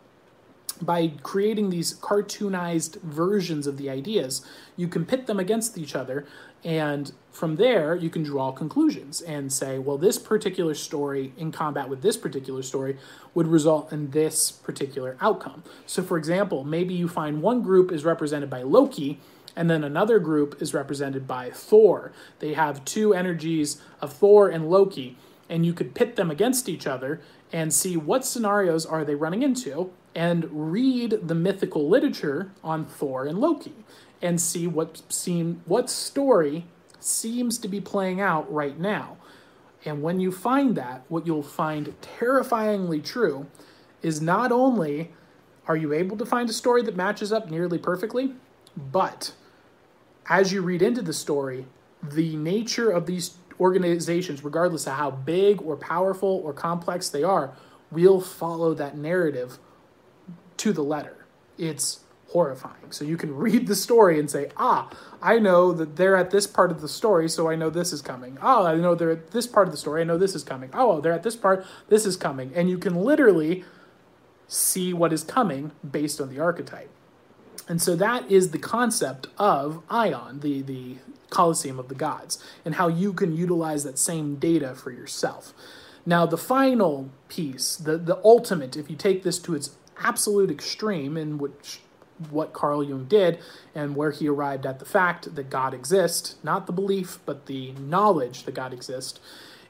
by 0.81 1.09
creating 1.23 1.71
these 1.71 1.99
cartoonized 1.99 3.01
versions 3.01 3.67
of 3.67 3.79
the 3.79 3.89
ideas, 3.89 4.45
you 4.77 4.89
can 4.89 5.07
pit 5.07 5.27
them 5.27 5.41
against 5.41 5.79
each 5.79 5.95
other. 5.95 6.27
And 6.65 7.13
from 7.31 7.57
there, 7.57 7.95
you 7.95 8.11
can 8.11 8.23
draw 8.23 8.51
conclusions 8.51 9.21
and 9.21 9.53
say, 9.53 9.79
well, 9.79 9.99
this 9.99 10.19
particular 10.19 10.75
story 10.75 11.33
in 11.37 11.53
combat 11.53 11.89
with 11.89 12.03
this 12.03 12.17
particular 12.17 12.63
story 12.63 12.99
would 13.35 13.47
result 13.47 13.93
in 13.93 14.11
this 14.11 14.51
particular 14.51 15.17
outcome. 15.21 15.63
So, 15.87 16.03
for 16.03 16.19
example, 16.19 16.65
maybe 16.65 16.95
you 16.95 17.09
find 17.09 17.43
one 17.43 17.63
group 17.63 17.93
is 17.93 18.05
represented 18.05 18.51
by 18.51 18.63
Loki, 18.63 19.21
and 19.55 19.71
then 19.71 19.85
another 19.85 20.19
group 20.19 20.61
is 20.61 20.75
represented 20.75 21.27
by 21.27 21.51
Thor. 21.51 22.13
They 22.41 22.55
have 22.55 22.85
two 22.85 23.15
energies 23.15 23.81
of 24.01 24.13
Thor 24.13 24.49
and 24.49 24.69
Loki, 24.69 25.17
and 25.49 25.65
you 25.65 25.73
could 25.73 25.95
pit 25.95 26.17
them 26.17 26.31
against 26.31 26.69
each 26.69 26.87
other 26.87 27.21
and 27.53 27.73
see 27.73 27.97
what 27.97 28.27
scenarios 28.27 28.85
are 28.85 29.05
they 29.05 29.15
running 29.15 29.43
into 29.43 29.93
and 30.17 30.73
read 30.73 31.29
the 31.29 31.35
mythical 31.35 31.89
literature 31.91 32.51
on 32.65 32.87
Thor 32.87 33.27
and 33.27 33.39
Loki 33.39 33.75
and 34.23 34.41
see 34.41 34.67
what 34.67 35.03
seem 35.13 35.61
what 35.67 35.91
story 35.91 36.65
seems 36.99 37.59
to 37.59 37.69
be 37.69 37.83
playing 37.83 38.19
out 38.19 38.51
right 38.51 38.81
now. 38.81 39.19
And 39.85 40.03
when 40.03 40.19
you 40.19 40.33
find 40.33 40.75
that, 40.77 41.05
what 41.09 41.27
you'll 41.27 41.43
find 41.43 41.95
terrifyingly 42.01 43.01
true 43.01 43.47
is 44.03 44.23
not 44.23 44.51
only 44.51 45.13
are 45.69 45.77
you 45.77 45.93
able 45.93 46.17
to 46.17 46.25
find 46.25 46.49
a 46.49 46.53
story 46.55 46.83
that 46.83 46.97
matches 46.97 47.31
up 47.31 47.51
nearly 47.51 47.77
perfectly, 47.77 48.33
but 48.75 49.35
as 50.31 50.51
you 50.51 50.63
read 50.63 50.81
into 50.81 51.03
the 51.03 51.13
story, 51.13 51.67
the 52.03 52.37
nature 52.37 52.91
of 52.91 53.05
these 53.05 53.35
organizations, 53.61 54.43
regardless 54.43 54.87
of 54.87 54.95
how 54.95 55.11
big 55.11 55.61
or 55.61 55.77
powerful 55.77 56.41
or 56.43 56.55
complex 56.55 57.11
they 57.11 57.23
are, 57.23 57.53
will 57.91 58.21
follow 58.21 58.73
that 58.73 58.97
narrative 58.97 59.59
to 60.59 60.73
the 60.73 60.83
letter. 60.83 61.27
It's 61.59 62.01
horrifying. 62.29 62.91
So 62.91 63.05
you 63.05 63.17
can 63.17 63.35
read 63.47 63.67
the 63.67 63.77
story 63.77 64.19
and 64.19 64.31
say, 64.31 64.51
ah, 64.57 64.91
I 65.23 65.39
know 65.39 65.73
that 65.73 65.97
they're 65.97 66.17
at 66.17 66.31
this 66.31 66.47
part 66.47 66.71
of 66.71 66.81
the 66.81 66.89
story, 66.89 67.29
so 67.29 67.49
I 67.49 67.57
know 67.57 67.71
this 67.71 67.93
is 67.93 68.03
coming. 68.03 68.39
Oh, 68.43 68.67
I 68.67 68.75
know 68.77 68.95
they're 68.95 69.11
at 69.11 69.31
this 69.31 69.47
part 69.47 69.69
of 69.69 69.73
the 69.73 69.79
story, 69.79 70.03
I 70.03 70.05
know 70.05 70.19
this 70.19 70.35
is 70.35 70.45
coming. 70.45 70.71
Oh, 70.73 71.01
they're 71.01 71.13
at 71.13 71.23
this 71.23 71.37
part, 71.37 71.65
this 71.89 72.07
is 72.07 72.17
coming. 72.17 72.53
And 72.55 72.69
you 72.69 72.79
can 72.79 72.97
literally 72.97 73.65
see 74.49 74.93
what 74.93 75.13
is 75.13 75.25
coming 75.25 75.73
based 75.89 76.21
on 76.21 76.29
the 76.29 76.41
archetype. 76.41 76.91
And 77.69 77.83
so 77.83 77.97
that 77.97 78.31
is 78.31 78.51
the 78.51 78.59
concept 78.59 79.27
of 79.39 79.83
Aion, 79.89 80.41
the, 80.41 80.63
the 80.63 80.97
Colosseum 81.31 81.79
of 81.81 81.89
the 81.89 81.95
Gods, 81.95 82.43
and 82.65 82.77
how 82.77 82.87
you 82.87 83.13
can 83.13 83.35
utilize 83.35 83.83
that 83.85 83.99
same 83.99 84.37
data 84.37 84.75
for 84.75 84.93
yourself. 84.93 85.53
Now, 86.05 86.25
the 86.27 86.39
final 86.39 87.11
piece, 87.29 87.75
the, 87.75 87.99
the 87.99 88.21
ultimate, 88.25 88.77
if 88.77 88.89
you 88.89 88.95
take 88.95 89.25
this 89.25 89.41
to 89.41 89.55
its 89.57 89.71
absolute 90.01 90.51
extreme, 90.51 91.17
in 91.17 91.39
which 91.39 91.81
what 92.31 92.53
Carl 92.53 92.83
Jung 92.83 93.05
did 93.05 93.39
and 93.75 93.95
where 93.95 94.11
he 94.11 94.29
arrived 94.29 94.65
at 94.65 94.79
the 94.79 94.85
fact 94.85 95.35
that 95.35 95.51
God 95.51 95.75
exists, 95.75 96.37
not 96.43 96.67
the 96.67 96.73
belief, 96.73 97.19
but 97.27 97.47
the 97.47 97.73
knowledge 97.73 98.45
that 98.45 98.55
God 98.55 98.73
exists, 98.73 99.21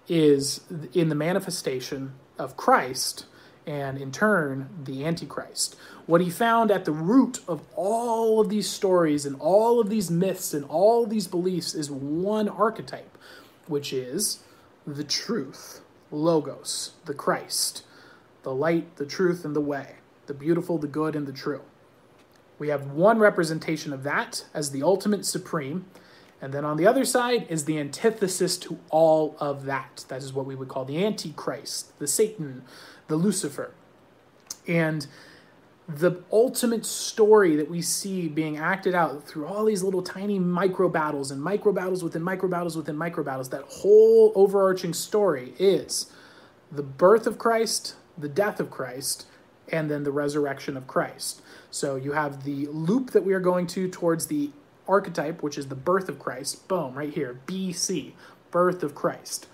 is 0.09 0.61
in 0.92 1.09
the 1.09 1.14
manifestation 1.14 2.12
of 2.38 2.56
Christ 2.56 3.26
and 3.66 3.99
in 3.99 4.12
turn 4.12 4.68
the 4.85 5.04
Antichrist. 5.04 5.75
What 6.06 6.21
he 6.21 6.30
found 6.30 6.71
at 6.71 6.85
the 6.85 6.92
root 6.92 7.40
of 7.49 7.62
all 7.75 8.40
of 8.40 8.49
these 8.49 8.71
stories 8.71 9.26
and 9.26 9.35
all 9.40 9.80
of 9.80 9.90
these 9.90 10.09
myths 10.09 10.54
and 10.54 10.64
all 10.66 11.04
these 11.04 11.26
beliefs 11.26 11.75
is 11.75 11.90
one 11.90 12.49
archetype, 12.49 13.18
which 13.66 13.92
is 13.92 14.45
the 14.87 15.02
truth, 15.02 15.80
Logos, 16.12 16.92
the 17.06 17.14
Christ, 17.14 17.83
the 18.45 18.54
light, 18.54 18.95
the 18.97 19.06
truth, 19.06 19.45
and 19.45 19.56
the 19.56 19.61
way, 19.61 19.97
the 20.26 20.35
beautiful, 20.35 20.78
the 20.78 20.87
good, 20.87 21.16
and 21.16 21.26
the 21.26 21.33
true. 21.33 21.62
We 22.59 22.68
have 22.68 22.92
one 22.92 23.18
representation 23.18 23.92
of 23.92 24.02
that 24.04 24.47
as 24.54 24.71
the 24.71 24.83
ultimate 24.83 25.26
supreme. 25.26 25.87
And 26.40 26.52
then 26.52 26.64
on 26.64 26.76
the 26.76 26.87
other 26.87 27.04
side 27.04 27.47
is 27.49 27.64
the 27.64 27.78
antithesis 27.78 28.56
to 28.59 28.78
all 28.90 29.37
of 29.40 29.64
that. 29.64 30.04
That 30.09 30.23
is 30.23 30.33
what 30.33 30.47
we 30.47 30.54
would 30.54 30.68
call 30.68 30.85
the 30.85 31.04
Antichrist, 31.04 31.99
the 31.99 32.06
Satan, 32.06 32.62
the 33.09 33.16
Lucifer. 33.16 33.73
And 34.66 35.06
the 35.88 36.23
ultimate 36.33 36.85
story 36.85 37.54
that 37.56 37.71
we 37.71 37.80
see 37.80 38.28
being 38.28 38.56
acted 38.56 38.95
out 38.95 39.26
through 39.26 39.47
all 39.47 39.64
these 39.64 39.83
little 39.83 40.02
tiny 40.02 40.38
micro 40.38 40.88
battles 40.88 41.30
and 41.30 41.40
micro 41.40 41.73
battles 41.73 42.02
within 42.02 42.23
micro 42.23 42.49
battles 42.49 42.76
within 42.76 42.97
micro 42.97 43.23
battles, 43.23 43.50
that 43.50 43.62
whole 43.62 44.33
overarching 44.35 44.92
story 44.92 45.54
is 45.59 46.11
the 46.73 46.83
birth 46.83 47.26
of 47.26 47.38
Christ, 47.38 47.95
the 48.18 48.28
death 48.28 48.59
of 48.59 48.71
Christ, 48.71 49.26
and 49.70 49.90
then 49.90 50.04
the 50.04 50.12
resurrection 50.12 50.76
of 50.76 50.87
Christ. 50.87 51.42
So 51.70 51.96
you 51.96 52.12
have 52.12 52.44
the 52.44 52.66
loop 52.66 53.11
that 53.11 53.25
we 53.25 53.35
are 53.35 53.40
going 53.40 53.66
to 53.68 53.88
towards 53.88 54.26
the 54.26 54.50
archetype, 54.88 55.42
which 55.42 55.58
is 55.58 55.66
the 55.66 55.75
birth 55.75 56.08
of 56.08 56.18
Christ. 56.18 56.66
Boom, 56.68 56.94
right 56.94 57.12
here, 57.12 57.40
BC, 57.46 58.12
birth 58.50 58.82
of 58.82 58.94
Christ. 58.94 59.46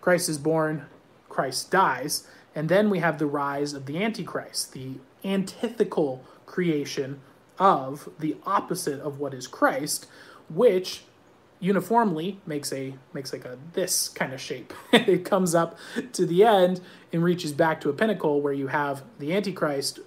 Christ 0.00 0.28
is 0.28 0.38
born, 0.38 0.86
Christ 1.28 1.70
dies, 1.70 2.26
and 2.54 2.68
then 2.68 2.90
we 2.90 2.98
have 2.98 3.18
the 3.18 3.26
rise 3.26 3.72
of 3.72 3.86
the 3.86 4.02
Antichrist, 4.02 4.72
the 4.72 4.98
antithetical 5.24 6.22
creation 6.46 7.20
of 7.58 8.08
the 8.18 8.36
opposite 8.44 9.00
of 9.00 9.18
what 9.18 9.34
is 9.34 9.46
Christ, 9.46 10.06
which 10.48 11.04
uniformly 11.64 12.38
makes 12.46 12.72
a 12.72 12.94
makes 13.14 13.32
like 13.32 13.44
a 13.44 13.58
this 13.72 14.08
kind 14.08 14.32
of 14.32 14.40
shape. 14.40 14.72
it 14.92 15.24
comes 15.24 15.54
up 15.54 15.78
to 16.12 16.26
the 16.26 16.44
end 16.44 16.80
and 17.12 17.24
reaches 17.24 17.52
back 17.52 17.80
to 17.80 17.88
a 17.88 17.92
pinnacle 17.92 18.40
where 18.40 18.52
you 18.52 18.68
have 18.68 19.02
the 19.18 19.34
Antichrist 19.34 20.00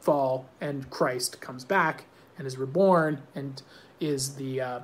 fall 0.00 0.46
and 0.60 0.90
Christ 0.90 1.40
comes 1.40 1.64
back 1.64 2.04
and 2.36 2.46
is 2.46 2.56
reborn 2.56 3.22
and 3.34 3.62
is 4.00 4.34
the 4.34 4.60
uh, 4.60 4.80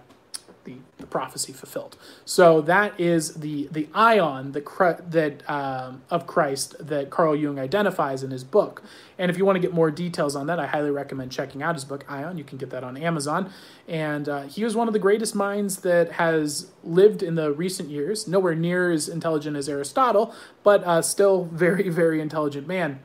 the, 0.64 0.76
the 0.99 1.06
prophecy 1.06 1.52
fulfilled. 1.52 1.97
So 2.25 2.61
that 2.62 2.99
is 2.99 3.35
the 3.35 3.68
the 3.71 3.85
Aion 3.94 4.52
that 4.52 5.11
that 5.11 5.50
um, 5.50 6.02
of 6.11 6.26
Christ 6.26 6.75
that 6.78 7.11
Carl 7.11 7.37
Jung 7.37 7.59
identifies 7.59 8.23
in 8.23 8.30
his 8.30 8.44
book. 8.44 8.83
And 9.18 9.30
if 9.30 9.38
you 9.38 9.44
want 9.44 9.56
to 9.56 9.61
get 9.61 9.73
more 9.73 9.90
details 9.90 10.35
on 10.35 10.47
that, 10.49 10.59
I 10.59 10.66
highly 10.66 10.90
recommend 10.90 11.30
checking 11.30 11.62
out 11.62 11.75
his 11.75 11.85
book 11.85 12.04
Aion. 12.09 12.37
You 12.37 12.44
can 12.44 12.59
get 12.59 12.71
that 12.71 12.83
on 12.83 12.97
Amazon. 12.97 13.52
And 13.87 14.28
uh, 14.28 14.42
he 14.42 14.64
was 14.64 14.75
one 14.75 14.88
of 14.88 14.92
the 14.92 14.99
greatest 14.99 15.35
minds 15.35 15.78
that 15.78 16.12
has 16.12 16.71
lived 16.83 17.23
in 17.23 17.35
the 17.35 17.52
recent 17.52 17.90
years. 17.90 18.26
Nowhere 18.26 18.54
near 18.54 18.90
as 18.90 19.09
intelligent 19.09 19.56
as 19.56 19.69
Aristotle, 19.69 20.34
but 20.62 20.82
uh, 20.84 21.02
still 21.02 21.45
very 21.45 21.88
very 21.88 22.21
intelligent 22.21 22.67
man. 22.67 23.00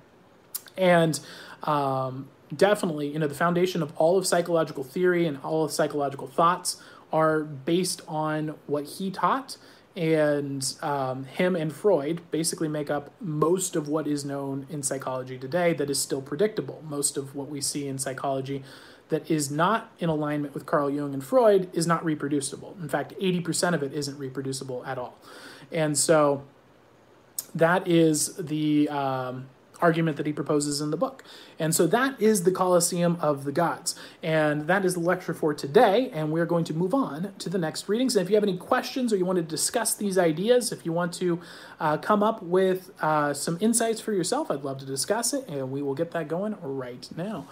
And 0.78 1.20
um, 1.64 2.30
definitely, 2.56 3.10
you 3.10 3.20
know, 3.20 3.28
the 3.28 3.36
foundation 3.36 3.82
of 3.82 3.96
all 3.98 4.18
of 4.18 4.26
psychological 4.26 4.84
theory 4.84 5.26
and 5.26 5.38
all 5.44 5.66
of 5.66 5.72
psychological 5.72 6.28
thoughts 6.28 6.82
are 7.12 7.42
based 7.42 8.02
on 8.08 8.56
what 8.68 8.86
he 8.86 9.12
taught. 9.12 9.58
And 9.96 10.74
um, 10.82 11.26
him 11.26 11.56
and 11.56 11.74
Freud 11.74 12.22
basically 12.32 12.68
make 12.68 12.90
up 12.90 13.12
most 13.20 13.76
of 13.76 13.88
what 13.88 14.08
is 14.08 14.24
known 14.24 14.66
in 14.70 14.84
psychology 14.84 15.38
today 15.38 15.74
that 15.74 15.90
is 15.90 16.00
still 16.00 16.22
predictable. 16.22 16.84
Most 16.88 17.18
of 17.18 17.36
what 17.36 17.50
we 17.50 17.60
see 17.60 17.88
in 17.88 17.98
psychology 17.98 18.64
that 19.10 19.30
is 19.30 19.50
not 19.50 19.92
in 20.00 20.08
alignment 20.08 20.54
with 20.54 20.66
Carl 20.66 20.90
Jung 20.90 21.14
and 21.14 21.24
Freud 21.24 21.70
is 21.74 21.88
not 21.88 22.06
reproducible. 22.06 22.78
In 22.82 22.88
fact, 22.88 23.14
80% 23.20 23.74
of 23.74 23.84
it 23.84 23.92
isn't 23.92 24.18
reproducible 24.18 24.86
at 24.86 24.98
all. 24.98 25.18
And 25.72 25.98
so 25.98 26.44
that 27.54 27.88
is 27.88 28.36
the. 28.36 28.90
Um, 28.90 29.48
argument 29.82 30.18
that 30.18 30.26
he 30.26 30.34
proposes 30.34 30.82
in 30.82 30.92
the 30.92 30.98
book. 30.98 31.24
And 31.58 31.74
so 31.74 31.88
that 31.88 32.22
is 32.22 32.44
the 32.44 32.52
Colosseum 32.52 33.18
of 33.22 33.44
the 33.44 33.52
Gods. 33.52 33.96
And 34.22 34.68
that 34.68 34.86
is 34.86 34.94
the 34.94 35.00
lecture 35.00 35.34
for 35.34 35.54
today. 35.54 36.10
And 36.14 36.32
we're 36.32 36.46
going 36.46 36.66
to 36.66 36.74
move 36.74 36.94
on 36.94 37.34
to 37.40 37.50
the 37.50 37.58
next 37.58 37.90
readings. 37.90 38.16
And 38.16 38.24
if 38.24 38.30
you 38.30 38.36
have 38.36 38.44
any 38.44 38.58
questions 38.58 39.14
or 39.14 39.18
you 39.18 39.26
want 39.26 39.38
to 39.38 39.44
discuss 39.44 39.96
these 39.96 40.18
ideas, 40.18 40.72
if 40.72 40.86
you 40.86 40.94
want 40.94 41.14
to 41.16 41.40
uh, 41.80 41.98
come 41.98 42.24
up 42.24 42.42
with 42.44 42.92
uh, 43.02 43.34
some 43.34 43.58
insights 43.62 44.02
for 44.02 44.14
yourself, 44.14 44.52
I'd 44.52 44.64
love 44.64 44.80
to 44.80 44.86
discuss 44.86 45.34
it. 45.34 45.48
And 45.48 45.72
we 45.72 45.82
will 45.82 45.96
get 45.96 46.12
that 46.12 46.28
going 46.28 46.58
right 46.62 47.08
now. 47.16 47.46